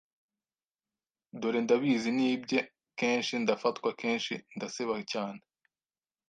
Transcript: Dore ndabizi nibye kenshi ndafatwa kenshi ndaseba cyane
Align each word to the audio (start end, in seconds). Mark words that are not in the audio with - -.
Dore 1.39 1.59
ndabizi 1.65 2.09
nibye 2.17 2.59
kenshi 2.99 3.33
ndafatwa 3.43 3.89
kenshi 4.01 4.33
ndaseba 4.55 4.95
cyane 5.11 5.41